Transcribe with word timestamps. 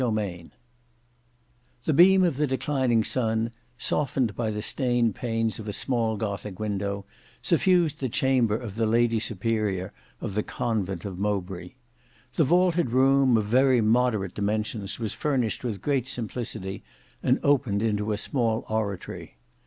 Book 0.01 0.15
6 0.17 0.33
Chapter 0.33 0.53
5 1.81 1.85
The 1.85 1.93
beam 1.93 2.23
of 2.23 2.37
the 2.37 2.47
declining 2.47 3.03
sun, 3.03 3.51
softened 3.77 4.35
by 4.35 4.49
the 4.49 4.63
stained 4.63 5.13
panes 5.13 5.59
of 5.59 5.67
a 5.67 5.73
small 5.73 6.17
gothic 6.17 6.59
window, 6.59 7.05
suffused 7.43 7.99
the 7.99 8.09
chamber 8.09 8.57
of 8.57 8.77
the 8.77 8.87
Lady 8.87 9.19
Superior 9.19 9.93
of 10.19 10.33
the 10.33 10.41
convent 10.41 11.05
of 11.05 11.19
Mowbray. 11.19 11.73
The 12.33 12.43
vaulted 12.43 12.89
room, 12.89 13.37
of 13.37 13.45
very 13.45 13.79
moderate 13.79 14.33
dimensions, 14.33 14.97
was 14.97 15.13
furnished 15.13 15.63
with 15.63 15.83
great 15.83 16.07
simplicity 16.07 16.81
and 17.21 17.39
opened 17.43 17.83
into 17.83 18.11
a 18.11 18.17
small 18.17 18.65
oratory. 18.69 19.35